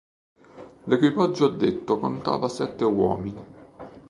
[0.85, 3.45] L'equipaggio addetto contava sette uomini.